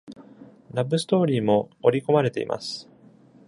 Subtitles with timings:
[0.73, 2.89] ラブストーリーも織り込まれています。